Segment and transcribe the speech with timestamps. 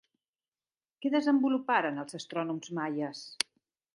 [1.05, 3.23] Què desenvoluparen els astrònoms maies?